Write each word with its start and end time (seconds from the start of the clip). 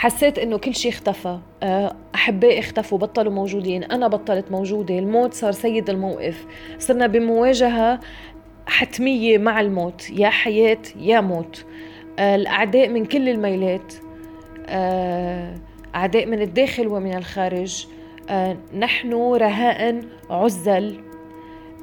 حسيت 0.00 0.38
إنه 0.38 0.58
كل 0.58 0.74
شيء 0.74 0.92
اختفى. 0.92 1.38
آه، 1.62 1.96
أحبائي 2.14 2.58
اختفوا 2.58 2.98
بطلوا 2.98 3.32
موجودين 3.32 3.84
أنا 3.84 4.08
بطلت 4.08 4.50
موجودة 4.50 4.98
الموت 4.98 5.34
صار 5.34 5.52
سيد 5.52 5.90
الموقف. 5.90 6.46
صرنا 6.78 7.06
بمواجهة 7.06 8.00
حتمية 8.66 9.38
مع 9.38 9.60
الموت 9.60 10.10
يا 10.10 10.28
حياة 10.28 10.78
يا 11.00 11.20
موت. 11.20 11.64
آه، 12.18 12.36
الأعداء 12.36 12.88
من 12.88 13.04
كل 13.04 13.28
الميلات 13.28 13.94
آه، 14.66 15.54
أعداء 15.94 16.26
من 16.26 16.42
الداخل 16.42 16.86
ومن 16.88 17.16
الخارج. 17.16 17.86
نحن 18.78 19.12
رهائن 19.14 20.02
عزل. 20.30 21.00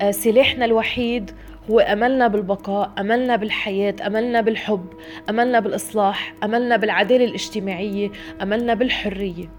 سلاحنا 0.10 0.66
الوحيد 0.66 1.32
هو 1.70 1.80
املنا 1.80 2.28
بالبقاء 2.28 2.94
أملنا 2.98 3.36
بالحياة 3.36 3.96
أملنا 4.08 4.42
بالحب 4.42 4.86
أملنا 5.30 5.60
بالإصلاح 5.60 6.34
أملنا 6.44 6.78
بالعدالة 6.78 7.26
الاجتماعية 7.26 8.12
أملنا 8.42 8.74
بالحرية. 8.74 9.50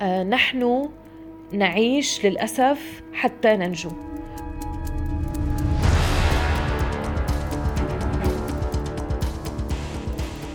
آه 0.00 0.22
نحن 0.22 0.88
نعيش 1.52 2.26
للأسف 2.26 3.02
حتى 3.12 3.56
ننجو. 3.56 3.90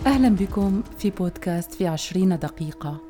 أهلا 0.06 0.28
بكم 0.28 0.82
في 0.98 1.10
بودكاست 1.10 1.74
في 1.74 1.86
عشرين 1.86 2.38
دقيقة. 2.38 3.05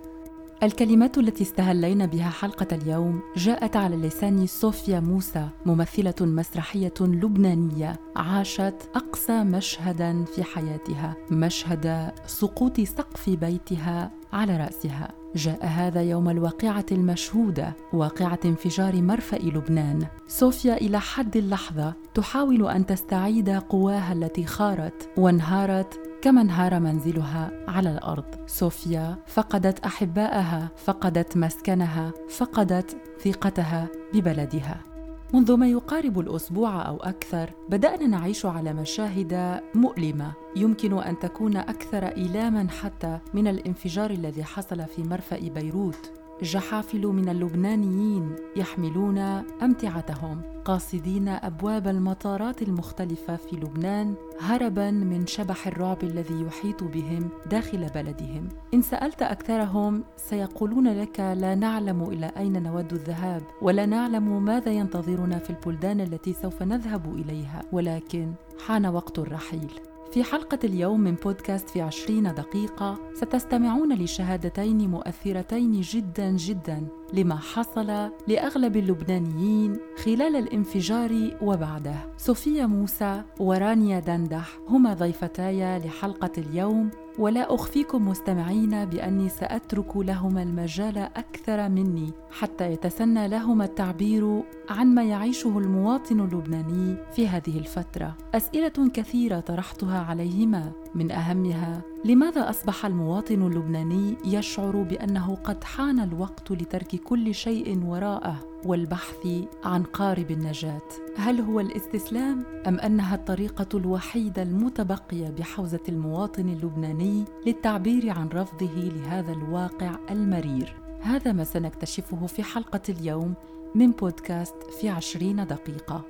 الكلمات 0.66 1.19
التي 1.19 1.43
استهلينا 1.43 2.06
بها 2.06 2.30
حلقة 2.30 2.77
اليوم 2.77 3.20
جاءت 3.37 3.77
على 3.77 3.97
لسان 3.97 4.47
صوفيا 4.47 5.01
موسى 5.01 5.48
ممثلة 5.66 6.15
مسرحية 6.20 6.95
لبنانية 7.01 8.01
عاشت 8.16 8.74
أقصى 8.95 9.45
مشهدا 9.45 10.24
في 10.24 10.45
حياتها 10.45 11.16
مشهد 11.30 12.12
سقوط 12.27 12.80
سقف 12.80 13.30
بيتها 13.30 14.10
على 14.33 14.57
رأسها. 14.57 15.26
جاء 15.37 15.67
هذا 15.67 16.03
يوم 16.03 16.29
الواقعة 16.29 16.87
المشهودة 16.93 17.77
واقعة 17.93 18.38
انفجار 18.45 19.02
مرفأ 19.02 19.37
لبنان. 19.37 20.07
صوفيا 20.29 20.74
إلى 20.74 21.01
حد 21.01 21.37
اللحظة 21.37 21.95
تحاول 22.15 22.69
أن 22.69 22.87
تستعيد 22.87 23.51
قواها 23.51 24.13
التي 24.13 24.47
خارت 24.47 25.09
وانهارت 25.16 26.01
كما 26.23 26.41
انهار 26.41 26.80
منزلها 26.80 27.51
على 27.69 27.91
الأرض. 27.91 28.25
صوفيا 28.47 29.16
فقدت 29.27 29.79
أحباءها 29.79 30.69
فقدت 30.85 31.37
مسكنها 31.37 32.13
فقدت 32.30 32.97
ثقتها 33.25 33.88
ببلدها. 34.15 34.96
منذ 35.35 35.55
ما 35.55 35.69
يقارب 35.69 36.21
الأسبوع 36.21 36.88
أو 36.88 36.96
أكثر 36.96 37.51
بدأنا 37.69 38.07
نعيش 38.07 38.46
على 38.46 38.73
مشاهد 38.73 39.60
مؤلمة. 39.74 40.32
يمكن 40.57 40.99
أن 40.99 41.19
تكون 41.19 41.57
أكثر 41.57 42.05
إيلاما 42.05 42.69
حتى 42.71 43.19
من 43.35 43.49
الانفجار 43.49 44.10
الذي 44.10 44.45
حصل 44.45 44.85
في 44.85 45.02
مرفأ 45.02 45.38
بيروت. 45.38 46.16
جحافل 46.42 47.06
من 47.06 47.29
اللبنانيين 47.29 48.37
يحملون 48.56 49.18
أمتعتهم. 49.62 50.40
قاصدين 50.65 51.29
أبواب 51.29 51.88
المطارات 51.88 52.62
المختلفة 52.62 53.37
في 53.37 53.56
لبنان 53.56 54.15
هربا 54.40 54.90
من 54.90 55.26
شبح 55.26 55.66
الرعب 55.66 56.02
الذي 56.02 56.42
يحيط 56.42 56.84
بهم 56.84 57.29
داخل 57.51 57.87
بلدهم. 57.95 58.48
إن 58.74 58.82
سألت 58.82 59.23
أكثرهم 59.23 60.04
سيقولون 60.16 60.88
لك 60.88 61.20
لا 61.20 61.54
نعلم 61.54 62.02
إلى 62.02 62.32
أين 62.37 62.62
نود 62.62 62.92
الذهاب 62.92 63.42
ولا 63.62 63.87
نعلم 63.87 64.44
ماذا 64.44 64.72
ينتظرنا 64.72 65.38
في 65.38 65.50
البلدان 65.50 66.00
التي 66.00 66.32
سوف 66.32 66.62
نذهب 66.62 67.14
إليها 67.14 67.62
ولكن 67.72 68.32
حان 68.66 68.87
وقت 68.87 69.19
الرحيل. 69.19 69.70
في 70.17 70.25
حلقة 70.25 70.59
اليوم 70.65 71.00
من 71.00 71.15
بودكاست 71.15 71.71
في 71.71 71.81
عشرين 71.81 72.34
دقيقة 72.34 72.99
ستستمعون 73.15 73.93
لشهادتين 73.99 74.91
مؤثرتين 74.91 75.81
جدا 75.81 76.31
جدا. 76.31 76.89
لما 77.12 77.37
حصل 77.37 78.10
لأغلب 78.28 78.76
اللبنانيين 78.76 79.76
خلال 80.04 80.37
الانفجار 80.37 81.37
وبعده. 81.43 81.94
صوفيا 82.19 82.66
موسى 82.66 83.22
ورانيا 83.41 84.00
دندح 84.00 84.58
هما 84.69 84.94
ضيفتاي 84.94 85.78
لحلقة 85.78 86.32
اليوم 86.38 86.91
ولا 87.19 87.54
أخفيكم 87.54 88.08
مستمعين 88.08 88.84
بأني 88.84 89.28
سأترك 89.28 89.97
لهما 89.97 90.42
المجال 90.42 90.98
أكثر 90.98 91.69
مني 91.69 92.12
حتى 92.31 92.72
يتسنى 92.72 93.28
لهما 93.28 93.64
التعبير 93.64 94.42
عن 94.70 94.94
ما 94.94 95.04
يعيشه 95.04 95.58
المواطن 95.58 96.20
اللبناني 96.20 96.97
في 97.12 97.28
هذه 97.28 97.58
الفترة. 97.58 98.14
أسئلة 98.34 98.91
كثيرة 98.94 99.41
طرحتها 99.41 99.98
عليهما. 99.98 100.72
من 100.96 101.10
أهمها 101.10 101.82
لماذا 102.04 102.50
أصبح 102.50 102.86
المواطن 102.86 103.46
اللبناني 103.46 104.16
يشعر 104.24 104.82
بأنه 104.82 105.34
قد 105.44 105.64
حان 105.64 106.00
الوقت 106.00 106.50
لترك 106.52 106.96
كل 106.96 107.34
شيء 107.34 107.84
وراءه 107.84 108.36
والبحث 108.64 109.26
عن 109.64 109.82
قارب 109.82 110.30
النجاة؟ 110.30 110.88
هل 111.16 111.40
هو 111.40 111.60
الاستسلام 111.60 112.44
أم 112.66 112.78
أنها 112.78 113.14
الطريقة 113.14 113.78
الوحيدة 113.78 114.42
المتبقية 114.42 115.28
بحوزة 115.28 115.80
المواطن 115.88 116.48
اللبناني 116.48 117.24
للتعبير 117.46 118.10
عن 118.10 118.28
رفضه 118.28 118.74
لهذا 118.74 119.32
الواقع 119.32 119.96
المرير؟ 120.10 120.76
هذا 121.00 121.32
ما 121.32 121.44
سنكتشفه 121.44 122.26
في 122.26 122.42
حلقة 122.42 122.80
اليوم 122.88 123.34
من 123.74 123.90
بودكاست 123.90 124.62
في 124.80 124.88
عشرين 124.88 125.46
دقيقة. 125.46 126.04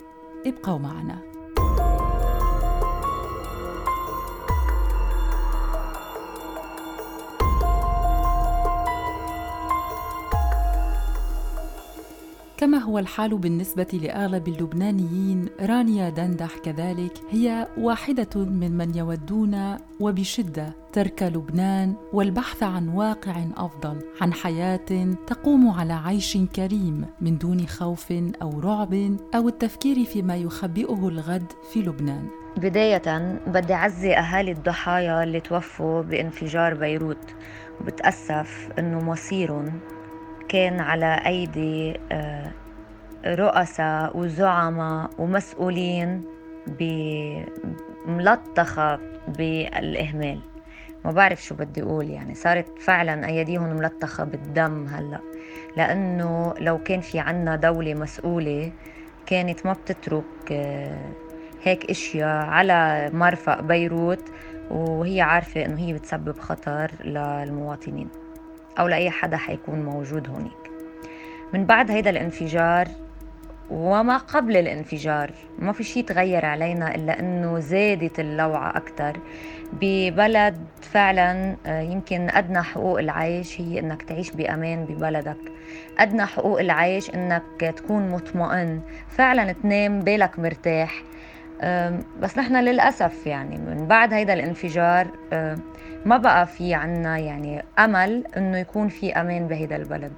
ابقوا 0.47 0.79
معنا. 0.79 1.36
كما 12.67 12.79
هو 12.79 12.99
الحال 12.99 13.39
بالنسبة 13.39 13.87
لأغلب 13.93 14.49
اللبنانيين 14.49 15.49
رانيا 15.61 16.11
دندح 16.11 16.59
كذلك 16.65 17.13
هي 17.31 17.69
واحدة 17.79 18.29
من 18.37 18.77
من 18.77 18.97
يودون 18.97 19.77
وبشدة 20.01 20.73
ترك 20.93 21.23
لبنان 21.23 21.95
والبحث 22.13 22.63
عن 22.63 22.89
واقع 22.89 23.45
أفضل 23.57 23.99
عن 24.21 24.33
حياة 24.33 25.15
تقوم 25.27 25.71
على 25.71 25.93
عيش 25.93 26.39
كريم 26.57 27.07
من 27.21 27.39
دون 27.39 27.67
خوف 27.67 28.13
أو 28.43 28.61
رعب 28.61 29.17
أو 29.35 29.49
التفكير 29.49 30.05
فيما 30.05 30.37
يخبئه 30.37 31.09
الغد 31.09 31.53
في 31.73 31.83
لبنان. 31.83 32.27
بداية 32.57 33.39
بدي 33.47 33.75
أعزي 33.75 34.15
أهالي 34.15 34.53
الضحايا 34.53 35.23
اللي 35.23 35.41
توفوا 35.41 36.03
بانفجار 36.03 36.75
بيروت. 36.75 37.35
وبتأسف 37.81 38.69
إنه 38.79 39.01
مصيرهم 39.01 39.81
كان 40.49 40.81
على 40.81 41.21
أيدي 41.27 42.01
آه، 42.13 42.53
رؤساء 43.27 44.17
وزعماء 44.17 45.11
ومسؤولين 45.19 46.25
ملطخة 48.07 48.99
بالإهمال. 49.29 50.41
ما 51.05 51.13
بعرف 51.13 51.43
شو 51.43 51.55
بدي 51.55 51.83
أقول 51.83 52.11
يعني 52.11 52.35
صارت 52.35 52.79
فعلا 52.79 53.27
أيديهم 53.27 53.77
ملطخة 53.77 54.25
بالدم 54.25 54.87
هلأ. 54.87 55.21
لأنه 55.77 56.55
لو 56.61 56.79
كان 56.79 57.01
في 57.01 57.19
عنا 57.19 57.57
دولة 57.57 57.95
مسؤولة 57.95 58.73
كانت 59.27 59.67
ما 59.67 59.73
بتترك 59.73 60.53
آه، 60.53 61.11
هيك 61.63 61.91
إشياء 61.91 62.47
على 62.47 63.11
مرفأ 63.13 63.61
بيروت 63.61 64.25
وهي 64.71 65.21
عارفة 65.21 65.65
إنه 65.65 65.81
هي 65.81 65.93
بتسبب 65.93 66.39
خطر 66.39 66.91
للمواطنين. 67.05 68.09
أو 68.79 68.89
لأي 68.89 69.11
حدا 69.11 69.37
حيكون 69.37 69.85
موجود 69.85 70.29
هونيك. 70.29 70.71
من 71.53 71.65
بعد 71.65 71.91
هيدا 71.91 72.11
الانفجار 72.11 72.89
وما 73.71 74.17
قبل 74.17 74.57
الانفجار 74.57 75.31
ما 75.59 75.73
في 75.73 75.85
شيء 75.85 76.05
تغير 76.05 76.45
علينا 76.45 76.95
إلا 76.95 77.21
أنه 77.21 77.59
زادت 77.59 78.21
اللوعة 78.21 78.77
أكثر 78.77 79.17
ببلد 79.73 80.57
فعلا 80.83 81.57
آه، 81.67 81.81
يمكن 81.81 82.31
أدنى 82.31 82.63
حقوق 82.63 82.99
العيش 82.99 83.61
هي 83.61 83.81
أنك 83.81 84.03
تعيش 84.03 84.31
بأمان 84.31 84.85
ببلدك. 84.85 85.37
أدنى 85.99 86.27
حقوق 86.27 86.61
العيش 86.61 87.11
أنك 87.11 87.75
تكون 87.77 88.11
مطمئن. 88.11 88.81
فعلا 89.09 89.53
تنام 89.53 90.01
بالك 90.01 90.39
مرتاح. 90.39 91.03
بس 92.21 92.39
نحن 92.39 92.57
للأسف 92.57 93.27
يعني 93.27 93.57
من 93.59 93.87
بعد 93.87 94.13
هيدا 94.13 94.33
الانفجار 94.33 95.07
ما 96.05 96.17
بقى 96.17 96.47
في 96.47 96.75
عنا 96.75 97.19
يعني 97.19 97.65
أمل 97.79 98.25
إنه 98.37 98.59
يكون 98.59 98.89
في 98.89 99.13
أمان 99.13 99.49
بهيدا 99.49 99.77
البلد. 99.77 100.13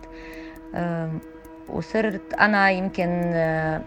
وصرت 1.68 2.34
أنا 2.34 2.70
يمكن 2.70 3.08
أه، 3.34 3.82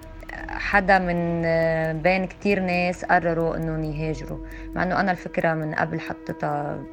حدا 0.48 1.00
من 1.00 1.42
أه، 1.46 1.94
بين 1.94 2.26
كتير 2.26 2.60
ناس 2.60 3.06
قرروا 3.06 3.56
إنهم 3.56 3.84
يهاجروا 3.84 4.40
مع 4.76 4.84
إنه 4.84 5.00
أنا 5.00 5.12
الفكرة 5.12 5.54
من 5.54 5.76
قبل 5.76 6.00
حطيتها 6.00 6.84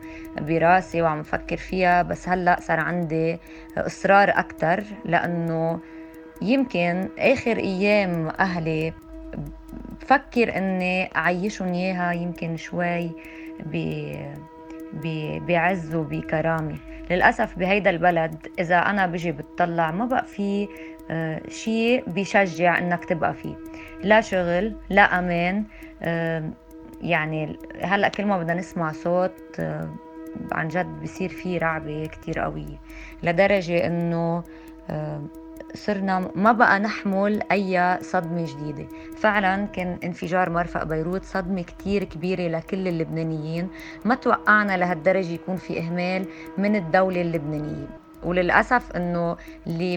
براسي 0.40 1.02
وعم 1.02 1.22
فكر 1.22 1.56
فيها 1.56 2.02
بس 2.02 2.28
هلأ 2.28 2.56
صار 2.60 2.80
عندي 2.80 3.38
إصرار 3.76 4.30
أكثر 4.30 4.84
لأنه 5.04 5.80
يمكن 6.42 7.08
آخر 7.18 7.56
أيام 7.56 8.28
أهلي 8.28 8.92
بفكر 10.08 10.56
إني 10.56 11.16
أعيشهم 11.16 11.72
إياها 11.72 12.12
يمكن 12.12 12.56
شوي 12.56 13.10
ب 13.66 15.38
بعز 15.46 15.94
وبكرامة. 15.94 16.76
للأسف 17.10 17.58
بهيدا 17.58 17.90
البلد 17.90 18.46
إذا 18.58 18.78
أنا 18.78 19.06
بجي 19.06 19.32
بتطلع 19.32 19.90
ما 19.90 20.04
بقى 20.04 20.24
في 20.24 20.68
آه، 21.10 21.40
شيء 21.48 22.04
بيشجع 22.10 22.78
إنك 22.78 23.04
تبقى 23.04 23.34
فيه. 23.34 23.54
لا 24.02 24.20
شغل 24.20 24.76
لا 24.90 25.18
أمان 25.18 25.64
آه، 26.02 26.50
يعني 27.02 27.58
هلأ 27.82 28.08
كل 28.08 28.24
ما 28.24 28.38
بدنا 28.38 28.54
نسمع 28.54 28.92
صوت 28.92 29.60
آه، 29.60 29.88
عن 30.52 30.68
جد 30.68 31.02
بصير 31.02 31.28
في 31.28 31.58
رعبة 31.58 32.06
كتير 32.06 32.38
قوية. 32.38 32.80
لدرجة 33.22 33.86
إنه 33.86 34.42
صرنا 35.74 36.30
ما 36.34 36.52
بقى 36.52 36.80
نحمل 36.80 37.42
أي 37.52 37.98
صدمة 38.02 38.46
جديدة. 38.46 38.88
فعلا 39.16 39.66
كان 39.66 39.98
انفجار 40.04 40.50
مرفق 40.50 40.84
بيروت 40.84 41.24
صدمة 41.24 41.62
كتير 41.62 42.04
كبيرة 42.04 42.48
لكل 42.48 42.88
اللبنانيين. 42.88 43.68
ما 44.04 44.14
توقعنا 44.14 44.76
لهالدرجة 44.76 45.32
يكون 45.32 45.56
في 45.56 45.78
إهمال 45.78 46.26
من 46.58 46.76
الدولة 46.76 47.20
اللبنانية. 47.20 47.86
وللأسف 48.22 48.92
أنه 48.96 49.36
اللي 49.66 49.96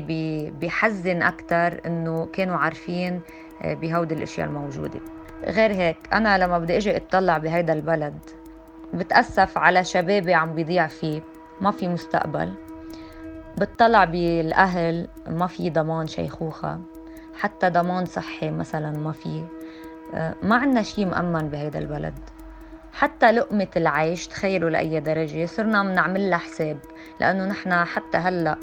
بيحزن 0.60 1.22
أكتر 1.22 1.82
أنه 1.86 2.26
كانوا 2.34 2.56
عارفين 2.56 3.22
آه، 3.62 3.74
بهودي 3.74 4.16
الأشياء 4.16 4.48
الموجودة. 4.48 5.00
غير 5.44 5.72
هيك 5.72 5.98
أنا 6.14 6.38
لما 6.38 6.60
بدي 6.60 6.78
أجي 6.78 6.98
أطلع 6.98 7.38
بهيدا 7.38 7.74
البلد 7.74 8.14
بتأسف 8.94 9.58
على 9.58 9.84
شبابي 9.84 10.34
عم 10.34 10.54
بيضيع 10.56 10.88
فيه. 10.88 11.22
ما 11.62 11.72
في 11.72 11.88
مستقبل. 11.88 12.54
بتطلع 13.62 14.06
بالأهل 14.06 15.08
ما 15.28 15.48
في 15.48 15.70
ضمان 15.70 16.08
شيخوخة 16.08 16.80
حتى 17.40 17.70
ضمان 17.70 18.06
صحي 18.06 18.52
مثلا 18.52 18.92
ما 18.92 19.12
في. 19.12 19.44
آه، 20.14 20.36
ما 20.44 20.56
عنا 20.56 20.82
شيء 20.82 21.06
مأمن 21.06 21.50
بهيدا 21.50 21.80
البلد. 21.80 22.20
حتى 22.94 23.32
لقمة 23.32 23.68
العيش 23.78 24.28
تخيلوا 24.28 24.70
لأي 24.70 25.00
درجة 25.00 25.46
صرنا 25.46 25.84
بنعمل 25.84 26.30
لها 26.30 26.38
حساب 26.38 26.78
لأنه 27.20 27.46
نحن 27.46 27.74
حتى 27.74 28.18
هلأ 28.18 28.58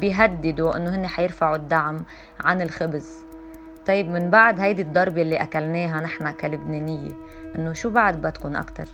بيهددوا 0.00 0.76
أنه 0.76 0.94
هن 0.96 1.06
حيرفعوا 1.06 1.56
الدعم 1.56 2.04
عن 2.40 2.62
الخبز. 2.62 3.24
طيب 3.86 4.08
من 4.08 4.30
بعد 4.30 4.60
هيدي 4.60 4.82
الضربة 4.82 5.22
اللي 5.22 5.36
أكلناها 5.36 6.00
نحن 6.00 6.30
كلبنانية 6.30 7.10
أنه 7.56 7.72
شو 7.72 7.90
بعد 7.90 8.22
بدكم 8.22 8.56
أكتر؟ 8.56 8.88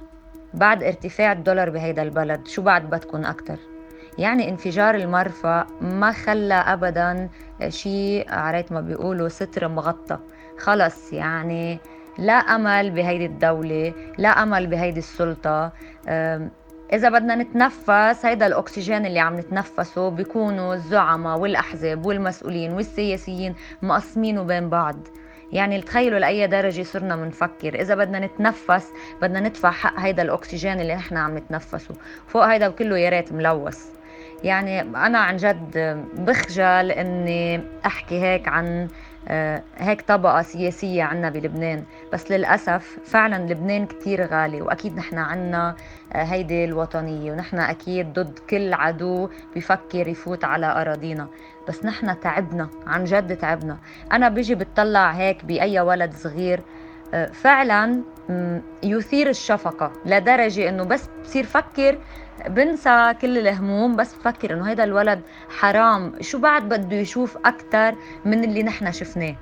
بعد 0.54 0.82
ارتفاع 0.82 1.32
الدولار 1.32 1.70
بهيدا 1.70 2.02
البلد 2.02 2.46
شو 2.46 2.62
بعد 2.62 2.90
بدكم 2.90 3.24
أكتر؟ 3.24 3.58
يعني 4.18 4.48
انفجار 4.48 4.94
المرفأ 4.94 5.66
ما 5.80 6.12
خلى 6.12 6.54
ابدا 6.54 7.28
شيء 7.68 8.26
عريت 8.28 8.72
ما 8.72 8.80
بيقولوا 8.80 9.28
ستر 9.28 9.68
مغطى. 9.68 10.18
خلص 10.58 11.12
يعني 11.12 11.78
لا 12.18 12.32
أمل 12.32 12.90
بهيدي 12.90 13.26
الدولة 13.26 13.94
لا 14.18 14.28
أمل 14.28 14.66
بهيدي 14.66 14.98
السلطة. 14.98 15.72
إذا 16.92 17.08
بدنا 17.08 17.34
نتنفس 17.34 18.26
هيدا 18.26 18.46
الأكسجين 18.46 19.06
اللي 19.06 19.20
عم 19.20 19.38
نتنفسه 19.38 20.08
بيكونوا 20.08 20.74
الزعماء 20.74 21.38
والأحزاب 21.38 22.06
والمسؤولين 22.06 22.72
والسياسيين 22.72 23.54
مقسمينه 23.82 24.42
بين 24.42 24.68
بعض. 24.68 24.96
يعني 25.52 25.80
تخيلوا 25.80 26.18
لأي 26.18 26.46
درجة 26.46 26.82
صرنا 26.82 27.16
منفكر. 27.16 27.80
إذا 27.80 27.94
بدنا 27.94 28.18
نتنفس 28.18 28.88
بدنا 29.22 29.40
ندفع 29.40 29.70
حق 29.70 30.00
هيدا 30.00 30.22
الأكسجين 30.22 30.80
اللي 30.80 30.94
نحن 30.94 31.16
عم 31.16 31.38
نتنفسه. 31.38 31.94
فوق 32.26 32.44
هيدا 32.44 32.68
كله 32.68 32.98
يا 32.98 33.10
ريت 33.10 33.32
ملوث. 33.32 33.97
يعني 34.44 34.80
أنا 34.80 35.18
عن 35.18 35.36
جد 35.36 36.04
بخجل 36.18 36.90
إني 36.90 37.60
أحكي 37.86 38.22
هيك 38.22 38.48
عن 38.48 38.88
آه، 39.30 39.62
هيك 39.78 40.00
طبقة 40.00 40.42
سياسية 40.42 41.02
عنا 41.02 41.30
بلبنان. 41.30 41.84
بس 42.12 42.30
للأسف 42.30 42.98
فعلا 43.04 43.52
لبنان 43.52 43.86
كتير 43.86 44.26
غالي 44.26 44.62
وأكيد 44.62 44.96
نحن 44.96 45.18
عنا 45.18 45.76
آه، 46.12 46.22
هيدي 46.22 46.64
الوطنية 46.64 47.32
ونحن 47.32 47.58
أكيد 47.58 48.12
ضد 48.12 48.38
كل 48.50 48.74
عدو 48.74 49.28
بفكر 49.56 50.08
يفوت 50.08 50.44
على 50.44 50.66
أراضينا. 50.66 51.28
بس 51.68 51.84
نحن 51.84 52.20
تعبنا 52.20 52.68
عن 52.86 53.04
جد 53.04 53.36
تعبنا. 53.36 53.78
أنا 54.12 54.28
بيجي 54.28 54.54
بتطلع 54.54 55.10
هيك 55.10 55.44
بأي 55.44 55.80
ولد 55.80 56.14
صغير 56.14 56.60
آه، 57.14 57.26
فعلا 57.26 58.02
يثير 58.82 59.28
الشفقة 59.28 59.92
لدرجة 60.06 60.68
أنه 60.68 60.84
بس 60.84 61.08
بصير 61.24 61.44
فكر 61.44 61.98
بنسى 62.46 63.14
كل 63.22 63.38
الهموم 63.38 63.96
بس 63.96 64.14
بفكر 64.14 64.52
إنه 64.52 64.70
هيدا 64.70 64.84
الولد 64.84 65.20
حرام. 65.58 66.12
شو 66.20 66.38
بعد 66.38 66.68
بده 66.68 66.96
يشوف 66.96 67.36
أكثر 67.36 67.94
من 68.24 68.44
اللي 68.44 68.62
نحن 68.62 68.92
شفناه؟ 68.92 69.36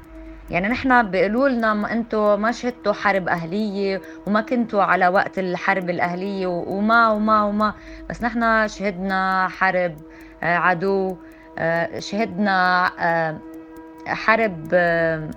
يعني 0.51 0.69
نحن 0.69 1.11
بيقولوا 1.11 1.49
لنا 1.49 1.75
ما 1.75 1.93
أنتم 1.93 2.41
ما 2.41 2.53
شهدتوا 2.53 2.93
حرب 2.93 3.29
أهلية 3.29 4.01
وما 4.27 4.41
كنتوا 4.41 4.83
على 4.83 5.09
وقت 5.09 5.39
الحرب 5.39 5.91
الأهلية 5.91 6.47
وما 6.47 7.09
وما 7.11 7.43
وما. 7.43 7.75
بس 8.11 8.23
نحن 8.23 8.69
شهدنا 8.69 9.49
حرب 9.49 9.97
آه، 10.43 10.57
عدو 10.57 11.17
آه، 11.59 11.99
شهدنا 11.99 12.91
آه، 12.99 13.39
حرب 14.07 14.65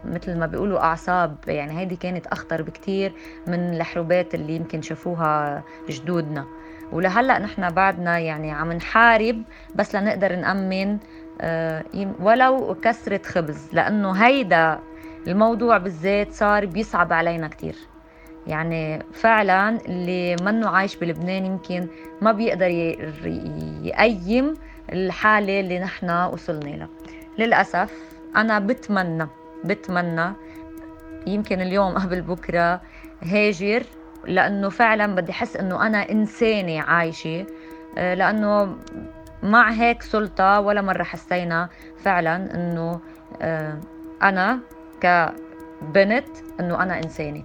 مثل 0.06 0.38
ما 0.38 0.46
بيقولوا 0.46 0.80
أعصاب. 0.80 1.36
يعني 1.48 1.80
هيدي 1.80 1.96
كانت 1.96 2.28
أخطر 2.28 2.62
بكتير 2.62 3.14
من 3.48 3.74
الحروبات 3.74 4.36
اللي 4.36 4.56
يمكن 4.56 4.82
شافوها 4.82 5.64
جدودنا. 5.90 6.46
ولهلأ 6.92 7.40
نحن 7.40 7.70
بعدنا 7.70 8.20
يعني 8.20 8.52
عم 8.52 8.72
نحارب 8.74 9.44
بس 9.76 9.96
لنقدر 9.96 10.36
نأمن 10.36 10.98
آه، 11.42 11.84
ولو 12.20 12.76
كسرة 12.82 13.22
خبز 13.26 13.70
لأنه 13.74 14.12
هيدا 14.12 14.80
الموضوع 15.28 15.78
بالذات 15.78 16.34
صار 16.34 16.66
بيصعب 16.66 17.14
علينا 17.14 17.48
كتير. 17.48 17.76
يعني 18.48 19.04
فعلا 19.14 19.70
اللي 19.86 20.36
منه 20.42 20.70
عايش 20.70 20.96
بلبنان 20.96 21.46
يمكن 21.46 21.88
ما 22.22 22.32
بيقدر 22.32 22.68
يقيم 23.84 24.54
الحالة 24.94 25.60
اللي 25.60 25.80
نحن 25.80 26.10
وصلنا 26.10 26.70
لها. 26.70 26.90
للأسف 27.38 27.94
أنا 28.36 28.60
بتمنى 28.60 29.28
بتمنى 29.66 30.34
يمكن 31.28 31.62
اليوم 31.62 31.94
قبل 31.98 32.22
بكرة 32.22 32.82
هاجر 33.24 33.84
لأنه 34.28 34.70
فعلا 34.70 35.16
بدي 35.16 35.32
احس 35.32 35.56
إنه 35.56 35.88
أنا 35.88 36.12
إنسانة 36.12 36.82
عايشة. 36.82 37.46
آه، 37.98 38.14
لأنه 38.14 38.78
مع 39.44 39.72
هيك 39.72 40.02
سلطة 40.02 40.60
ولا 40.60 40.82
مرة 40.82 41.04
حسينا 41.04 41.70
فعلا 41.98 42.36
إنه 42.36 43.00
آه، 43.42 43.80
أنا 44.24 44.60
كبنت 45.02 46.28
إنه 46.60 46.84
أنا 46.84 46.98
إنسانة. 46.98 47.44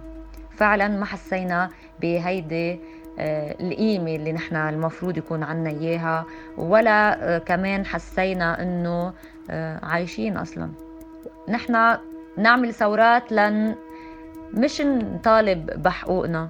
فعلا 0.51 0.87
ما 0.87 1.05
حسينا 1.05 1.69
بهيدي 2.01 2.79
آه، 3.19 3.55
القيمة 3.61 4.15
اللي 4.15 4.33
نحن 4.33 4.55
المفروض 4.55 5.17
يكون 5.17 5.43
عنا 5.43 5.69
إياها 5.69 6.25
ولا 6.57 7.37
كمان 7.45 7.85
حسينا 7.85 8.61
إنه 8.61 9.13
عايشين 9.83 10.37
أصلا. 10.37 10.69
نحن 11.49 11.97
نعمل 12.37 12.73
ثورات 12.73 13.31
لن 13.31 13.75
مش 14.53 14.81
نطالب 14.81 15.65
بحقوقنا. 15.83 16.49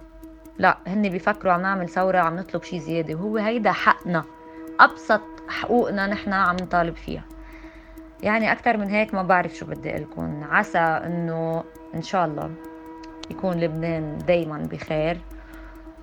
لا 0.57 0.77
هن 0.87 1.09
بيفكروا 1.09 1.53
عم 1.53 1.61
نعمل 1.61 1.89
ثورة 1.89 2.17
عم 2.17 2.35
نطلب 2.35 2.63
شيء 2.63 2.79
زيادة. 2.79 3.15
وهو 3.15 3.37
هيدا 3.37 3.71
حقنا 3.71 4.23
أبسط 4.79 5.21
حقوقنا 5.47 6.07
نحن 6.07 6.33
عم 6.33 6.55
نطالب 6.55 6.95
فيها. 6.95 7.23
يعني 8.23 8.51
أكثر 8.51 8.77
من 8.77 8.89
هيك 8.89 9.13
ما 9.13 9.23
بعرف 9.23 9.55
شو 9.55 9.65
بدي 9.65 9.91
لكم. 9.91 10.43
عسى 10.43 10.79
إنه 10.79 11.63
إن 11.95 12.01
شاء 12.01 12.25
الله 12.25 12.51
يكون 13.31 13.59
لبنان 13.59 14.17
دايما 14.27 14.57
بخير 14.57 15.17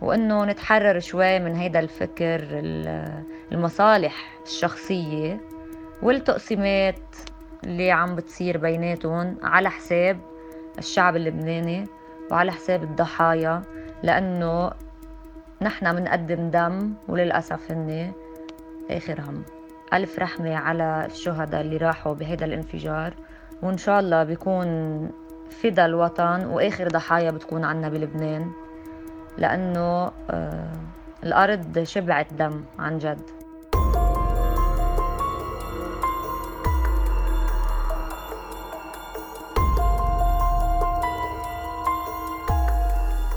وإنه 0.01 0.45
نتحرر 0.45 1.01
شوي 1.01 1.39
من 1.39 1.55
هيدا 1.57 1.81
الفكر 1.81 2.41
المصالح 3.53 4.15
الشخصية 4.47 5.41
والتقسيمات 6.03 7.17
اللي 7.65 7.91
عم 7.91 8.17
بتصير 8.17 8.59
بيناتهم 8.59 9.37
على 9.43 9.71
حساب 9.71 10.21
الشعب 10.79 11.17
اللبناني 11.17 11.87
وعلى 12.31 12.53
حساب 12.53 12.83
الضحايا. 12.83 13.63
لأنه 14.03 14.71
نحن 15.63 15.97
بنقدم 15.97 16.51
دم 16.51 16.95
وللأسف 17.09 17.73
هن 17.73 18.13
آخر 18.91 19.21
هم. 19.21 19.43
ألف 19.95 20.19
رحمة 20.19 20.57
على 20.57 21.07
الشهداء 21.07 21.61
اللي 21.61 21.77
راحوا 21.77 22.15
بهيدا 22.15 22.47
الانفجار. 22.47 23.15
وإن 23.63 23.77
شاء 23.77 24.01
الله 24.01 24.25
بيكون 24.25 25.11
فدا 25.51 25.87
الوطن 25.87 26.47
وآخر 26.47 26.89
ضحايا 26.89 27.31
بتكون 27.31 27.65
عنا 27.65 27.89
بلبنان. 27.89 28.53
لأنه 29.39 30.11
آه 30.31 30.73
الأرض 31.25 31.83
شبعت 31.83 32.35
دم 32.35 32.65
عن 32.79 32.99
جد. 32.99 33.42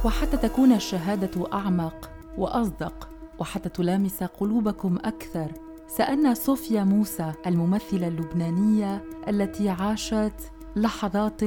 وحتى 0.06 0.38
تكون 0.38 0.72
الشهادة 0.72 1.54
أعمق 1.54 2.10
وأصدق 2.38 3.10
وحتى 3.40 3.70
تلامس 3.70 4.24
قلوبكم 4.24 4.98
أكثر. 4.98 5.52
سألنا 5.88 6.34
صوفيا 6.34 6.84
موسى 6.84 7.34
الممثلة 7.48 8.08
اللبنانية 8.08 9.04
التي 9.28 9.70
عاشت 9.70 10.52
لحظات 10.76 11.42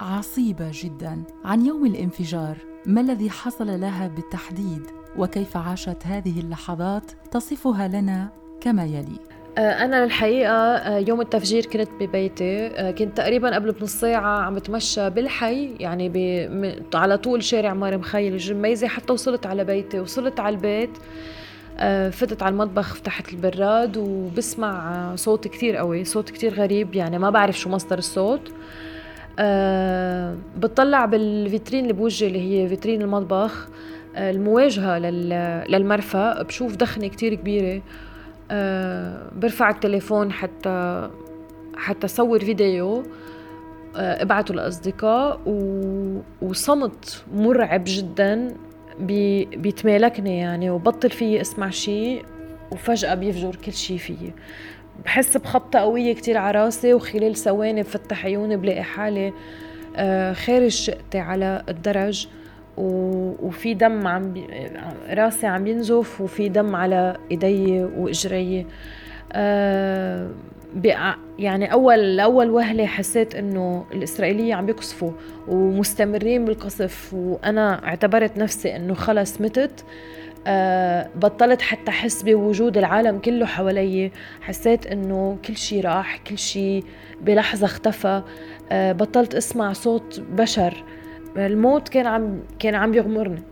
عصيبة 0.00 0.70
جدا 0.72 1.22
عن 1.44 1.66
يوم 1.66 1.86
الانفجار. 1.86 2.58
ما 2.86 3.00
الذي 3.00 3.30
حصل 3.30 3.80
لها 3.80 4.08
بالتحديد؟ 4.08 4.82
وكيف 5.18 5.56
عاشت 5.56 6.06
هذه 6.06 6.40
اللحظات؟ 6.40 7.10
تصفها 7.30 7.88
لنا 7.88 8.32
كما 8.60 8.84
يلي. 8.84 9.18
أنا 9.58 10.04
الحقيقة 10.04 10.52
آه، 10.52 10.98
يوم 10.98 11.20
التفجير 11.20 11.66
كنت 11.66 11.88
ببيتي 12.00 12.66
آه، 12.66 12.90
كنت 12.90 13.16
تقريبا 13.16 13.54
قبل 13.54 13.72
بنص 13.72 13.92
ساعة 13.92 14.40
عم 14.40 14.54
بتمشى 14.54 15.10
بالحي 15.10 15.74
يعني 15.80 16.10
على 16.94 17.18
طول 17.18 17.44
شارع 17.44 17.74
مار 17.74 17.98
مخيل 17.98 18.32
الجميزة 18.32 18.86
حتى 18.88 19.12
وصلت 19.12 19.46
على 19.46 19.64
بيتي 19.64 20.00
وصلت 20.00 20.40
على 20.40 20.56
البيت 20.56 20.90
فتت 22.12 22.42
على 22.42 22.52
المطبخ 22.52 22.94
فتحت 22.94 23.32
البراد 23.32 23.96
وبسمع 23.96 25.12
صوت 25.16 25.48
كتير 25.48 25.76
قوي 25.76 26.04
صوت 26.04 26.30
كتير 26.30 26.54
غريب 26.54 26.94
يعني 26.94 27.18
ما 27.18 27.30
بعرف 27.30 27.58
شو 27.58 27.70
مصدر 27.70 27.98
الصوت. 27.98 28.52
بتطلع 30.58 31.04
بال 31.04 31.21
vitrine 31.21 31.82
اللي 31.82 31.92
بوجهي 31.92 32.28
اللي 32.28 32.40
هي 32.40 32.68
vitrine 32.68 33.02
المطبخ 33.02 33.68
المواجهة 34.16 34.98
للمرفأ 35.68 36.42
بشوف 36.42 36.76
دخنة 36.76 37.06
كتير 37.08 37.34
كبيرة. 37.34 37.82
أه 38.50 39.30
برفع 39.36 39.70
التليفون 39.70 40.32
حتى 40.32 41.10
حتى 41.76 42.08
صور 42.08 42.38
فيديو 42.38 43.02
أه 43.96 44.22
ابعته 44.22 44.54
للاصدقاء 44.54 45.40
وصمت 46.42 47.24
مرعب 47.34 47.82
جدا 47.86 48.54
بي 49.00 49.44
بيتمالكني 49.44 50.38
يعني 50.38 50.70
وبطل 50.70 51.10
فيي 51.10 51.40
أسمع 51.40 51.70
شيء 51.70 52.24
وفجأة 52.72 53.14
بيفجر 53.14 53.56
كل 53.56 53.72
شيء 53.72 53.98
فيي. 53.98 54.32
بحس 55.04 55.36
بخبطة 55.36 55.78
قوية 55.78 56.14
كتير 56.14 56.36
على 56.36 56.64
راسي 56.64 56.94
وخلال 56.94 57.36
ثواني 57.36 57.82
بفتح 57.82 58.24
عيوني 58.24 58.56
بلاقي 58.56 58.82
حالي 58.82 59.32
آه 59.96 60.32
خارج 60.32 60.70
شقتي 60.70 61.18
على 61.18 61.62
الدرج. 61.68 62.28
وفي 62.76 63.74
دم 63.74 64.06
عم 64.06 64.32
بي... 64.32 64.46
راسي 65.10 65.46
عم 65.46 65.66
ينزف 65.66 66.20
وفي 66.20 66.48
دم 66.48 66.76
على 66.76 67.16
إيدي 67.30 67.84
وإجري. 67.84 68.66
آه 69.32 70.30
يعني 71.38 71.72
أول 71.72 72.20
أول 72.20 72.50
وهلة 72.50 72.86
حسيت 72.86 73.34
إنه 73.34 73.84
الإسرائيلية 73.92 74.54
عم 74.54 74.66
بيقصفوا 74.66 75.10
ومستمرين 75.48 76.44
بالقصف 76.44 77.14
وأنا 77.14 77.84
اعتبرت 77.84 78.38
نفسي 78.38 78.76
إنه 78.76 78.94
خلص 78.94 79.40
متت. 79.40 79.84
أه 80.46 81.08
بطلت 81.16 81.62
حتى 81.62 81.90
أحس 81.90 82.22
بوجود 82.22 82.78
العالم 82.78 83.18
كله 83.18 83.46
حوالي. 83.46 84.10
حسيت 84.40 84.86
إنه 84.86 85.38
كل 85.44 85.56
شيء 85.56 85.84
راح 85.84 86.16
كل 86.16 86.38
شيء 86.38 86.84
بلحظة 87.20 87.64
اختفى. 87.64 88.22
أه 88.72 88.92
بطلت 88.92 89.34
أسمع 89.34 89.72
صوت 89.72 90.20
بشر. 90.30 90.84
الموت 91.36 91.88
كان 91.88 92.06
عم 92.06 92.42
كان 92.58 92.74
عم 92.74 92.94
يغمرني. 92.94 93.42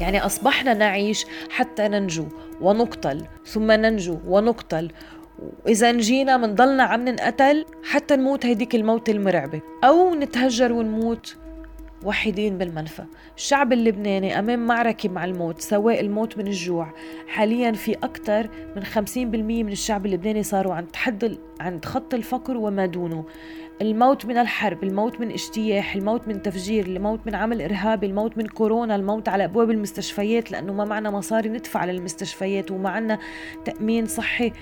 يعني 0.00 0.26
أصبحنا 0.26 0.74
نعيش 0.74 1.26
حتى 1.50 1.88
ننجو 1.88 2.24
ونقتل 2.60 3.24
ثم 3.46 3.72
ننجو 3.72 4.18
ونقتل. 4.26 4.90
وإذا 5.64 5.92
نجينا 5.92 6.36
منضلنا 6.36 6.82
عم 6.82 7.08
ننقتل 7.08 7.66
حتى 7.84 8.16
نموت 8.16 8.46
هيديك 8.46 8.74
الموت 8.74 9.08
المرعبة. 9.08 9.60
أو 9.84 10.14
نتهجر 10.14 10.72
ونموت 10.72 11.36
وحيدين 12.04 12.58
بالمنفى. 12.58 13.04
الشعب 13.36 13.72
اللبناني 13.72 14.38
أمام 14.38 14.66
معركة 14.66 15.08
مع 15.08 15.24
الموت 15.24 15.60
سواء 15.60 16.00
الموت 16.00 16.38
من 16.38 16.46
الجوع. 16.46 16.94
حاليا 17.28 17.72
في 17.72 17.94
أكثر 17.94 18.48
من 18.76 18.84
50% 18.84 19.64
من 19.64 19.72
الشعب 19.72 20.06
اللبناني 20.06 20.42
صاروا 20.42 20.74
عند 20.74 20.96
حد 20.96 21.38
عند 21.60 21.84
خط 21.84 22.14
الفقر 22.14 22.56
وما 22.56 22.86
دونه. 22.86 23.24
الموت 23.82 24.26
من 24.26 24.38
الحرب 24.38 24.84
الموت 24.84 25.20
من 25.20 25.30
اجتياح 25.30 25.94
الموت 25.94 26.28
من 26.28 26.42
تفجير 26.42 26.86
الموت 26.86 27.20
من 27.26 27.34
عمل 27.34 27.62
إرهابي 27.62 28.06
الموت 28.06 28.38
من 28.38 28.46
كورونا 28.46 28.96
الموت 28.96 29.28
على 29.28 29.44
أبواب 29.44 29.70
المستشفيات 29.70 30.52
لأنه 30.52 30.72
ما 30.72 30.84
معنا 30.84 31.10
مصاري 31.10 31.48
ندفع 31.48 31.84
للمستشفيات 31.84 32.70
وما 32.70 32.90
عنا 32.90 33.18
تأمين 33.64 34.06
صحي. 34.06 34.52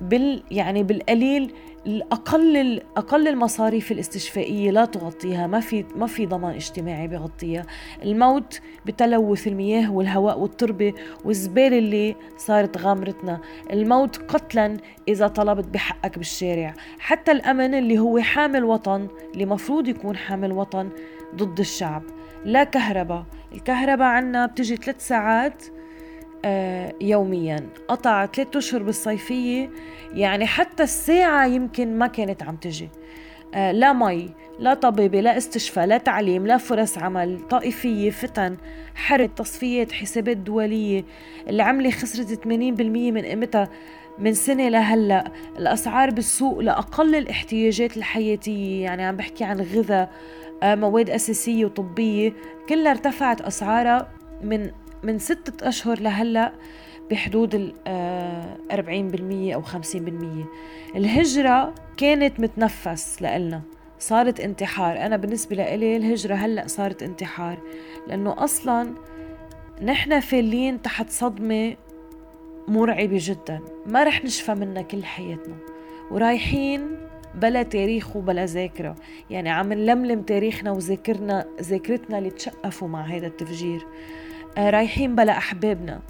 بال 0.00 0.42
يعني 0.50 0.82
بالقليل 0.82 1.54
الأقل 1.86 2.82
أقل 2.96 3.28
المصاريف 3.28 3.92
الاستشفائية 3.92 4.70
لا 4.70 4.84
تغطيها 4.84 5.46
ما 5.46 5.60
في 5.60 5.84
ما 5.96 6.06
في 6.06 6.26
ضمان 6.26 6.54
اجتماعي 6.54 7.08
بغطيها 7.08 7.66
الموت 8.02 8.60
بتلوث 8.86 9.46
المياه 9.46 9.92
والهواء 9.92 10.38
والتربة 10.38 10.94
والزبالة 11.24 11.78
اللي 11.78 12.16
صارت 12.36 12.78
غامرتنا. 12.78 13.40
الموت 13.72 14.16
قتلا 14.16 14.76
إذا 15.08 15.28
طلبت 15.28 15.68
بحقك 15.68 16.18
بالشارع. 16.18 16.74
حتى 16.98 17.32
الأمن 17.32 17.74
اللي 17.74 17.98
هو 17.98 18.18
حامل 18.18 18.64
وطن 18.64 19.08
اللي 19.34 19.46
مفروض 19.46 19.88
يكون 19.88 20.16
حامل 20.16 20.52
وطن 20.52 20.88
ضد 21.34 21.60
الشعب. 21.60 22.02
لا 22.44 22.64
كهرباء. 22.64 23.24
الكهرباء 23.52 24.06
عنا 24.08 24.46
بتجي 24.46 24.76
ثلاث 24.76 25.08
ساعات 25.08 25.64
يوميا. 27.00 27.68
قطع 27.88 28.26
ثلاثة 28.26 28.58
أشهر 28.58 28.82
بالصيفية 28.82 29.70
يعني 30.12 30.46
حتى 30.46 30.82
الساعة 30.82 31.46
يمكن 31.46 31.98
ما 31.98 32.06
كانت 32.06 32.42
عم 32.42 32.56
تجي. 32.56 32.88
آه، 33.54 33.72
لا 33.72 33.92
مي 33.92 34.30
لا 34.58 34.74
طبيبة 34.74 35.20
لا 35.20 35.36
استشفاء 35.36 35.86
لا 35.86 35.98
تعليم 35.98 36.46
لا 36.46 36.56
فرص 36.56 36.98
عمل 36.98 37.40
طائفية 37.50 38.10
فتن 38.10 38.56
حرب 38.94 39.34
تصفيات 39.34 39.92
حسابات 39.92 40.36
دولية. 40.36 41.04
اللي 41.48 41.62
عملة 41.62 41.90
خسرت 41.90 42.32
80% 42.32 43.12
من 43.12 43.22
قيمتها 43.22 43.68
من 44.18 44.34
سنة 44.34 44.68
لهلأ. 44.68 45.24
الأسعار 45.58 46.10
بالسوق 46.10 46.58
لأقل 46.58 47.14
الاحتياجات 47.14 47.96
الحياتية 47.96 48.82
يعني 48.84 49.04
عم 49.04 49.16
بحكي 49.16 49.44
عن 49.44 49.60
غذاء 49.60 50.10
آه، 50.62 50.74
مواد 50.74 51.10
أساسية 51.10 51.64
وطبية. 51.64 52.32
كلها 52.68 52.90
ارتفعت 52.90 53.40
أسعارها 53.40 54.08
من 54.42 54.70
من 55.04 55.18
ستة 55.18 55.68
أشهر 55.68 56.00
لهلأ 56.00 56.52
بحدود 57.10 57.54
ال 57.54 57.74
40% 58.70 59.54
أو 59.54 59.62
50% 59.62 60.96
الهجرة 60.96 61.74
كانت 61.96 62.40
متنفس 62.40 63.22
لإلنا 63.22 63.62
صارت 63.98 64.40
انتحار. 64.40 65.06
أنا 65.06 65.16
بالنسبة 65.16 65.56
لإلي 65.56 65.96
الهجرة 65.96 66.34
هلأ 66.34 66.66
صارت 66.66 67.02
انتحار 67.02 67.58
لأنه 68.06 68.44
أصلا 68.44 68.94
نحن 69.82 70.20
فالين 70.20 70.82
تحت 70.82 71.10
صدمة 71.10 71.76
مرعبة 72.68 73.18
جدا. 73.20 73.60
ما 73.86 74.04
رح 74.04 74.24
نشفى 74.24 74.54
منها 74.54 74.82
كل 74.82 75.04
حياتنا. 75.04 75.56
ورايحين 76.10 76.96
بلا 77.34 77.62
تاريخ 77.62 78.16
وبلا 78.16 78.46
ذاكرة. 78.46 78.94
يعني 79.30 79.50
عم 79.50 79.72
نلملم 79.72 80.22
تاريخنا 80.22 80.70
وذاكرنا 80.70 81.46
ذاكرتنا 81.62 82.18
اللي 82.18 82.30
تشقفوا 82.30 82.88
مع 82.88 83.02
هذا 83.02 83.26
التفجير. 83.26 83.80
آه، 83.80 84.23
رايحين 84.58 85.14
بلا 85.14 85.38
أحبابنا. 85.38 86.00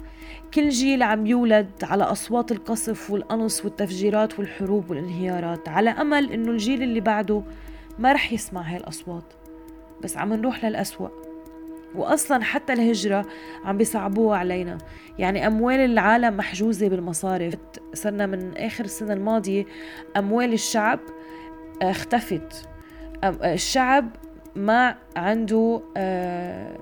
كل 0.53 0.69
جيل 0.69 1.03
عم 1.03 1.25
يولد 1.25 1.69
على 1.83 2.03
أصوات 2.03 2.51
القصف 2.51 3.11
والقنص 3.11 3.65
والتفجيرات 3.65 4.39
والحروب 4.39 4.89
والانهيارات 4.89 5.69
على 5.69 5.89
أمل 5.89 6.31
إنه 6.31 6.51
الجيل 6.51 6.83
اللي 6.83 6.99
بعده 6.99 7.43
ما 7.99 8.13
رح 8.13 8.33
يسمع 8.33 8.61
هاي 8.61 8.77
الأصوات. 8.77 9.33
بس 10.03 10.17
عم 10.17 10.33
نروح 10.33 10.65
للأسوأ. 10.65 11.09
وأصلا 11.95 12.43
حتى 12.43 12.73
الهجرة 12.73 13.25
عم 13.65 13.77
بيصعبوها 13.77 14.37
علينا. 14.37 14.77
يعني 15.19 15.47
أموال 15.47 15.79
العالم 15.79 16.37
محجوزة 16.37 16.87
بالمصارف 16.87 17.55
صرنا 17.93 18.25
من 18.25 18.57
آخر 18.57 18.83
السنة 18.83 19.13
الماضية 19.13 19.65
أموال 20.17 20.53
الشعب 20.53 20.99
آه، 21.81 21.91
اختفت. 21.91 22.67
الشعب 23.23 24.09
ما 24.55 24.95
عنده 25.15 25.81
آه 25.97 26.77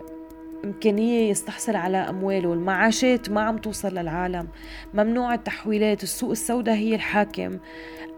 إمكانية 0.66 1.30
يستحصل 1.30 1.76
على 1.76 1.98
أمواله. 1.98 2.54
المعاشات 2.54 3.30
ما 3.30 3.42
عم 3.42 3.58
توصل 3.58 3.90
للعالم. 3.98 4.48
ممنوع 4.94 5.34
التحويلات. 5.34 6.04
السوق 6.04 6.32
السوداء 6.32 6.76
هي 6.76 6.96
الحاكم. 6.96 7.58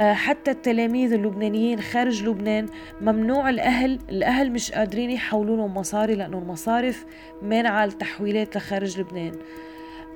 آه، 0.02 0.14
حتى 0.14 0.52
التلاميذ 0.52 1.14
اللبنانيين 1.14 1.82
خارج 1.82 2.24
لبنان 2.24 2.66
ممنوع 3.02 3.50
الأهل 3.50 4.00
الأهل 4.10 4.52
مش 4.52 4.72
قادرين 4.72 5.12
يحولوا 5.12 5.58
لهم 5.58 5.74
مصاري 5.74 6.16
لأنه 6.16 6.38
المصارف 6.38 7.06
مانعة 7.42 7.86
التحويلات 7.86 8.58
لخارج 8.58 9.00
لبنان. 9.00 9.32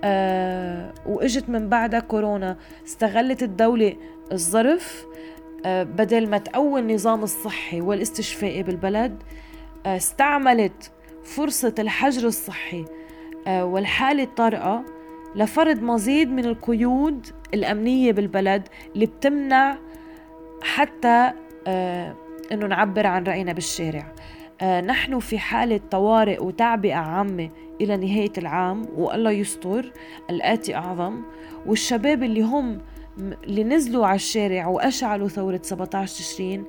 أه 0.03 0.93
وإجت 1.05 1.49
من 1.49 1.69
بعدها 1.69 1.99
كورونا. 1.99 2.57
استغلت 2.85 3.43
الدولة 3.43 3.95
الظرف 4.31 5.05
أه 5.65 5.83
بدل 5.83 6.29
ما 6.29 6.37
تقوي 6.37 6.79
النظام 6.79 7.23
الصحي 7.23 7.81
والاستشفائي 7.81 8.63
بالبلد 8.63 9.23
أه 9.85 9.95
استعملت 9.97 10.91
فرصة 11.29 11.73
الحجر 11.79 12.27
الصحي. 12.27 12.85
آه، 13.47 13.65
والحالة 13.65 14.23
الطارئة 14.23 14.85
لفرض 15.35 15.81
مزيد 15.81 16.29
من 16.29 16.45
القيود 16.45 17.27
الأمنية 17.53 18.11
بالبلد 18.11 18.67
اللي 18.95 19.05
بتمنع 19.05 19.77
حتى 20.61 21.31
آه، 21.67 22.15
إنه 22.51 22.67
نعبر 22.67 23.07
عن 23.07 23.23
رأينا 23.23 23.53
بالشارع. 23.53 24.13
آه، 24.61 24.81
نحن 24.81 25.19
في 25.19 25.39
حالة 25.39 25.79
طوارئ 25.91 26.43
وتعبئة 26.43 26.95
عامة 26.95 27.49
إلى 27.81 27.97
نهاية 27.97 28.33
العام 28.37 28.85
والله 28.95 29.31
يستر 29.31 29.91
الآتي 30.29 30.75
أعظم. 30.75 31.21
والشباب 31.65 32.23
اللي 32.23 32.41
هم 32.41 32.81
اللي 33.43 33.63
نزلوا 33.63 34.05
على 34.05 34.15
الشارع 34.15 34.67
وأشعلوا 34.67 35.27
ثورة 35.27 35.59
17 35.63 36.17
تشرين 36.17 36.63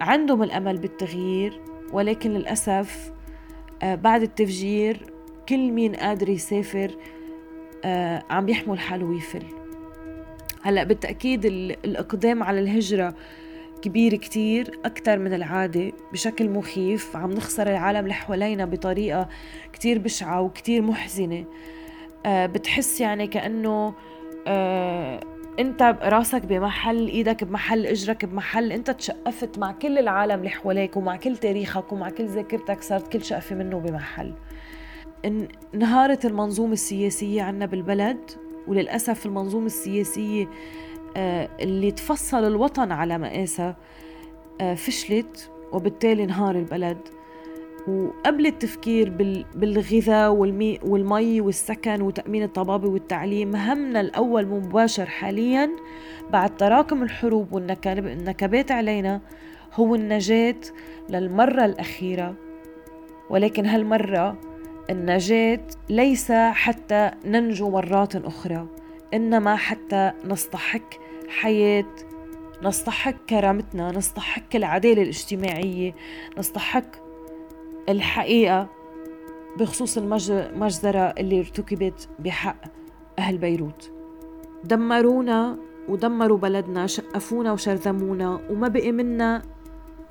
عندهم 0.00 0.42
الأمل 0.42 0.78
بالتغيير 0.78 1.60
ولكن 1.92 2.30
للأسف 2.30 3.15
بعد 3.82 4.22
التفجير 4.22 5.12
كل 5.48 5.70
مين 5.72 5.94
قادر 5.94 6.28
يسافر 6.28 6.90
آه، 7.84 8.22
عم 8.30 8.48
يحمل 8.48 8.78
حاله 8.78 9.06
ويفل 9.06 9.42
هلأ 10.62 10.84
بالتأكيد 10.84 11.44
الإقدام 11.44 12.42
على 12.42 12.60
الهجرة 12.60 13.14
كبير 13.82 14.14
كتير 14.14 14.78
أكتر 14.84 15.18
من 15.18 15.34
العادة 15.34 15.92
بشكل 16.12 16.48
مخيف. 16.48 17.16
عم 17.16 17.32
نخسر 17.32 17.70
العالم 17.70 17.98
اللي 17.98 18.14
حوالينا 18.14 18.64
بطريقة 18.64 19.28
كتير 19.72 19.98
بشعة 19.98 20.42
وكتير 20.42 20.82
محزنة. 20.82 21.44
آه 22.26 22.46
بتحس 22.46 23.00
يعني 23.00 23.26
كأنه 23.26 23.94
آه 24.46 25.20
انت 25.58 25.96
راسك 26.02 26.46
بمحل 26.46 27.08
إيدك 27.08 27.44
بمحل 27.44 27.86
اجرك 27.86 28.24
بمحل 28.24 28.72
انت 28.72 28.90
تشقفت 28.90 29.58
مع 29.58 29.72
كل 29.72 29.98
العالم 29.98 30.38
اللي 30.38 30.50
حواليك 30.50 30.96
ومع 30.96 31.16
كل 31.16 31.36
تاريخك 31.36 31.92
ومع 31.92 32.10
كل 32.10 32.26
ذاكرتك 32.26 32.82
صارت 32.82 33.12
كل 33.12 33.24
شقفة 33.24 33.56
منه 33.56 33.78
بمحل. 33.78 34.34
انهارت 35.74 36.24
المنظومة 36.24 36.72
السياسية 36.72 37.42
عنا 37.42 37.66
بالبلد 37.66 38.30
وللأسف 38.68 39.26
المنظومة 39.26 39.66
السياسية 39.66 40.48
آه، 41.16 41.48
اللي 41.60 41.90
تفصل 41.90 42.44
الوطن 42.44 42.92
على 42.92 43.18
مقاسها 43.18 43.76
آه، 44.60 44.74
فشلت 44.74 45.50
وبالتالي 45.72 46.24
انهار 46.24 46.56
البلد. 46.56 46.98
وقبل 47.88 48.46
التفكير 48.46 49.10
بالغذاء 49.54 50.32
والمي 50.84 51.40
والسكن 51.40 52.02
وتأمين 52.02 52.42
الطبابة 52.42 52.88
والتعليم 52.88 53.56
همنا 53.56 54.00
الأول 54.00 54.46
مباشر 54.46 55.06
حاليا 55.06 55.70
بعد 56.30 56.56
تراكم 56.56 57.02
الحروب 57.02 57.52
والنكبات 57.52 58.70
علينا 58.70 59.20
هو 59.74 59.94
النجاة 59.94 60.60
للمرة 61.08 61.64
الأخيرة. 61.64 62.34
ولكن 63.30 63.66
هالمرة 63.66 64.38
النجاة 64.90 65.66
ليس 65.88 66.32
حتى 66.32 67.10
ننجو 67.24 67.70
مرات 67.70 68.16
أخرى 68.16 68.66
إنما 69.14 69.56
حتى 69.56 70.12
نستحق 70.24 70.94
حياة 71.28 71.86
نستحق 72.62 73.14
كرامتنا 73.30 73.92
نستحق 73.92 74.56
العدالة 74.56 75.02
الاجتماعية 75.02 75.94
نستحق 76.38 77.05
الحقيقة 77.88 78.68
بخصوص 79.58 79.98
المجزرة 79.98 81.00
اللي 81.00 81.38
ارتكبت 81.38 82.08
بحق 82.18 82.56
أهل 83.18 83.38
بيروت. 83.38 83.90
دمرونا 84.64 85.58
ودمروا 85.88 86.38
بلدنا 86.38 86.86
شقفونا 86.86 87.52
وشرذمونا 87.52 88.40
وما 88.50 88.68
بقي 88.68 88.92
منا 88.92 89.42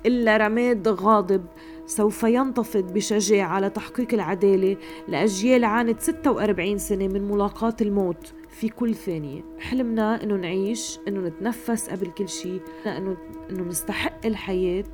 إلا 0.06 0.36
رماد 0.36 0.88
غاضب 0.88 1.44
سوف 1.86 2.22
ينتفض 2.22 2.92
بشجاعة 2.92 3.48
على 3.48 3.70
تحقيق 3.70 4.14
العدالة 4.14 4.76
لأجيال 5.08 5.64
عانت 5.64 6.00
46 6.00 6.78
سنة 6.78 7.08
من 7.08 7.28
ملاقاة 7.28 7.76
الموت 7.80 8.34
في 8.48 8.68
كل 8.68 8.94
ثانية. 8.94 9.44
حلمنا 9.60 10.22
إنه 10.22 10.34
نعيش 10.36 10.98
إنه 11.08 11.20
نتنفس 11.20 11.90
قبل 11.90 12.06
كل 12.06 12.28
شيء 12.28 12.60
إنه 12.86 13.16
إنه 13.50 13.62
نستحق 13.62 14.26
الحياة 14.26 14.84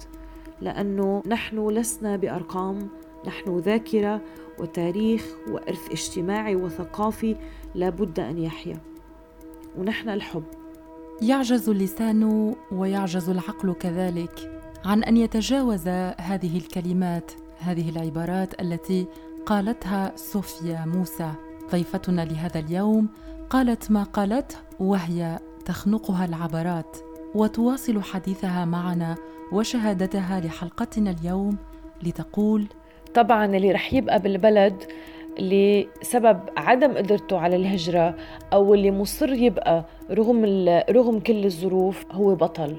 لأنه 0.62 1.22
نحن 1.26 1.68
لسنا 1.68 2.16
بأرقام 2.16 2.88
نحن 3.26 3.58
ذاكرة 3.58 4.20
وتاريخ 4.58 5.26
وإرث 5.48 5.90
اجتماعي 5.90 6.56
وثقافي 6.56 7.36
لابد 7.74 8.20
أن 8.20 8.38
يحيا. 8.38 8.78
ونحن 9.78 10.08
الحب. 10.08 10.44
يعجز 11.22 11.68
اللسان 11.68 12.54
ويعجز 12.72 13.30
العقل 13.30 13.72
كذلك 13.72 14.60
عن 14.84 15.04
أن 15.04 15.16
يتجاوز 15.16 15.88
هذه 16.18 16.56
الكلمات 16.56 17.32
هذه 17.58 17.90
العبارات 17.90 18.60
التي 18.60 19.06
قالتها 19.46 20.12
صوفيا 20.16 20.84
موسى. 20.86 21.32
ضيفتنا 21.72 22.24
لهذا 22.24 22.60
اليوم 22.60 23.08
قالت 23.50 23.90
ما 23.90 24.02
قالته 24.02 24.56
وهي 24.80 25.38
تخنقها 25.64 26.24
العبرات 26.24 26.96
وتواصل 27.34 28.02
حديثها 28.02 28.64
معنا 28.64 29.16
وشهادتها 29.52 30.40
لحلقتنا 30.40 31.10
اليوم 31.10 31.56
لتقول 32.02 32.66
طبعا 33.14 33.44
اللي 33.46 33.72
رح 33.72 33.92
يبقى 33.94 34.18
بالبلد 34.18 34.82
لسبب 35.38 36.40
عدم 36.56 36.92
قدرته 36.96 37.38
على 37.38 37.56
الهجرة 37.56 38.14
أو 38.52 38.74
اللي 38.74 38.90
مصر 38.90 39.32
يبقى 39.32 39.84
رغم, 40.10 40.44
رغم 40.90 41.20
كل 41.20 41.44
الظروف 41.44 42.04
هو 42.12 42.34
بطل. 42.34 42.76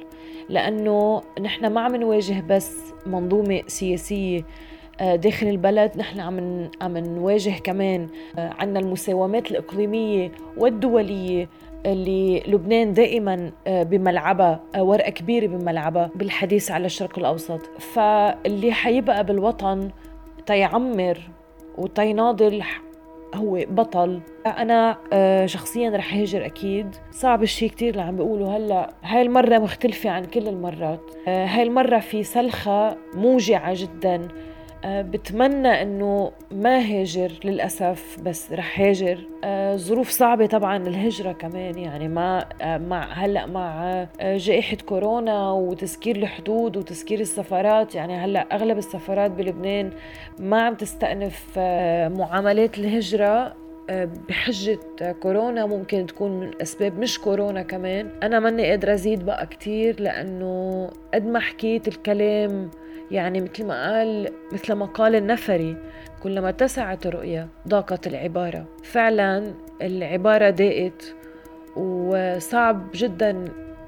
لأنه 0.49 1.21
نحن 1.41 1.67
ما 1.67 1.81
عم 1.81 1.95
نواجه 1.95 2.43
بس 2.49 2.77
منظومة 3.05 3.62
سياسية 3.67 4.45
داخل 5.01 5.47
البلد. 5.47 5.97
نحن 5.97 6.19
عم 6.19 6.69
عم 6.82 6.97
نواجه 6.97 7.53
كمان 7.63 8.08
آه، 8.38 8.49
عنا 8.60 8.79
المساومات 8.79 9.51
الإقليمية 9.51 10.32
والدولية 10.58 11.49
اللي 11.86 12.43
لبنان 12.47 12.93
دائما 12.93 13.51
آه، 13.67 13.84
بملعبها 13.84 14.60
ورقة 14.77 15.10
كبيرة 15.10 15.47
بملعبها 15.47 16.10
بالحديث 16.15 16.71
على 16.71 16.86
الشرق 16.86 17.19
الأوسط. 17.19 17.62
فاللي 17.79 18.71
حيبقى 18.71 19.23
بالوطن 19.23 19.89
تيعمر 20.45 21.19
وتيناضل 21.77 22.63
هو 23.36 23.60
بطل. 23.69 24.19
أنا 24.45 24.97
آه، 25.13 25.45
شخصيا 25.45 25.89
رح 25.89 26.13
هاجر 26.13 26.45
أكيد. 26.45 26.95
صعب 27.12 27.43
الشيء 27.43 27.69
كتير 27.69 27.89
اللي 27.89 28.01
عم 28.01 28.15
بيقولوا 28.15 28.58
هلأ. 28.58 28.89
هاي 29.03 29.21
المرة 29.21 29.58
مختلفة 29.58 30.10
عن 30.10 30.25
كل 30.25 30.47
المرات. 30.47 31.01
آه، 31.27 31.45
هاي 31.45 31.63
المرة 31.63 31.99
في 31.99 32.23
سلخة 32.23 32.97
موجعة 33.15 33.73
جدا. 33.73 34.15
آه، 34.15 34.53
بتمنى 34.86 35.82
إنه 35.82 36.32
ما 36.52 36.80
هاجر 36.80 37.32
للأسف 37.43 38.17
بس 38.24 38.52
رح 38.52 38.80
هاجر. 38.82 39.17
آه، 39.43 39.76
ظروف 39.76 40.10
صعبة 40.10 40.46
طبعا 40.46 40.78
الهجرة 40.78 41.32
كمان 41.32 41.78
يعني 41.78 42.08
ما 42.08 42.46
آه، 42.62 42.78
مع 42.78 43.13
هلأ 43.13 43.46
مع 43.46 44.08
جائحة 44.22 44.78
كورونا 44.86 45.52
وتسكير 45.52 46.15
الحدود 46.15 46.78
وتسكير 46.78 47.19
السفارات 47.19 47.96
يعني 47.96 48.15
هلأ 48.17 48.39
أغلب 48.56 48.78
السفارات 48.78 49.32
بلبنان 49.32 49.91
ما 50.39 50.62
عم 50.62 50.74
تستأنف 50.76 51.60
معاملات 52.19 52.78
الهجرة 52.78 53.54
بحجة 54.30 54.80
كورونا. 55.22 55.65
ممكن 55.65 56.06
تكون 56.06 56.39
من 56.39 56.52
أسباب 56.62 57.00
مش 57.00 57.19
كورونا 57.19 57.62
كمان. 57.62 58.10
أنا 58.24 58.39
ماني 58.39 58.69
قادرة 58.69 58.93
أزيد 58.93 59.26
بقى 59.26 59.46
كتير 59.48 60.02
لأنه 60.02 60.89
قد 61.13 61.26
ما 61.26 61.39
حكيت 61.39 61.88
الكلام 61.88 62.72
يعني 63.12 63.42
مثل 63.42 63.66
ما 63.66 63.88
قال 63.88 64.30
مثل 64.54 64.74
ما 64.74 64.86
قال 64.86 65.16
النفري 65.16 65.78
كلما 66.24 66.50
اتسعت 66.50 67.06
الرؤية 67.06 67.48
ضاقت 67.68 68.08
العبارة. 68.08 68.66
فعلا 68.84 69.54
العبارة 69.82 70.50
ضاقت 70.50 71.16
وصعب 71.76 72.88
جدا 72.94 73.46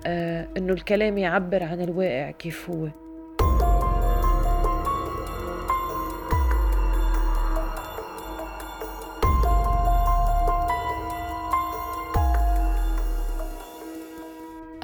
آه، 0.07 0.47
إنه 0.57 0.73
الكلام 0.73 1.17
يعبر 1.17 1.63
عن 1.63 1.81
الواقع 1.81 2.31
كيف 2.31 2.69
هو. 2.69 2.87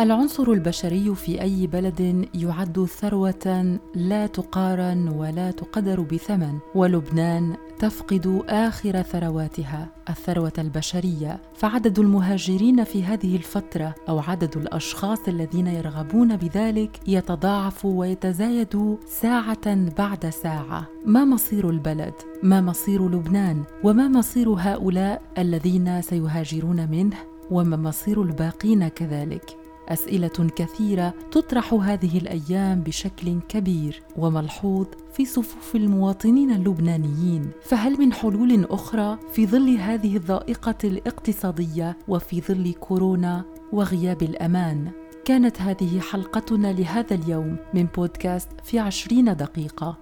العنصر 0.02 0.52
البشري 0.52 1.16
في 1.16 1.42
أي 1.42 1.68
بلد 1.68 2.28
يعد 2.34 2.86
ثروة 2.86 3.78
لا 3.96 4.28
تقارن 4.28 5.10
ولا 5.10 5.52
تقدر 5.52 6.02
بثمن 6.02 6.60
ولبنان 6.76 7.56
تفقد 7.80 8.44
آخر 8.50 9.02
ثرواتها 9.02 9.88
الثروة 10.10 10.54
البشرية. 10.58 11.40
فعدد 11.56 12.00
المهاجرين 12.00 12.84
في 12.84 13.04
هذه 13.04 13.36
الفترة 13.36 13.96
أو 14.10 14.20
عدد 14.20 14.58
الأشخاص 14.58 15.28
الذين 15.28 15.68
يرغبون 15.68 16.36
بذلك 16.36 17.00
يتضاعف 17.08 17.86
ويتزايد 17.86 18.98
ساعة 19.08 19.76
بعد 19.98 20.30
ساعة. 20.30 20.88
ما 21.06 21.26
مصير 21.26 21.70
البلد؟ 21.70 22.14
ما 22.44 22.62
مصير 22.62 23.10
لبنان؟ 23.10 23.64
وما 23.84 24.08
مصير 24.08 24.50
هؤلاء 24.50 25.22
الذين 25.38 26.02
سيهاجرون 26.02 26.92
منه؟ 26.92 27.18
وما 27.52 27.78
مصير 27.78 28.22
الباقين 28.22 28.88
كذلك؟ 28.88 29.61
أسئلة 29.94 30.50
كثيرة 30.56 31.14
تطرح 31.32 31.74
هذه 31.74 32.18
الأيام 32.18 32.82
بشكل 32.82 33.40
كبير 33.50 34.04
وملحوظ 34.18 34.86
في 35.14 35.26
صفوف 35.26 35.76
المواطنين 35.76 36.52
اللبنانيين. 36.52 37.52
فهل 37.62 38.00
من 38.00 38.14
حلول 38.14 38.66
أخرى 38.70 39.20
في 39.34 39.48
ظل 39.48 39.78
هذه 39.78 40.18
الضائقة 40.18 40.76
الاقتصادية 40.84 41.98
وفي 42.08 42.42
ظل 42.42 42.74
كورونا 42.74 43.44
وغياب 43.72 44.22
الأمان؟ 44.22 44.92
كانت 45.26 45.62
هذه 45.62 46.00
حلقتنا 46.00 46.74
لهذا 46.74 47.16
اليوم 47.16 47.58
من 47.74 47.84
بودكاست 47.84 48.50
في 48.64 48.80
عشرين 48.80 49.36
دقيقة. 49.36 49.98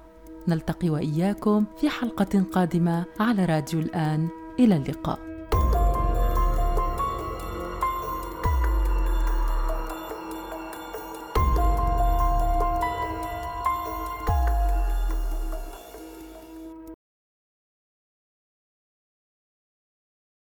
نلتقي 0.48 0.90
وإياكم 0.90 1.66
في 1.82 1.90
حلقة 1.90 2.44
قادمة 2.52 3.06
على 3.20 3.46
راديو 3.46 3.80
الآن. 3.80 4.28
إلى 4.60 4.76
اللقاء. 4.76 5.29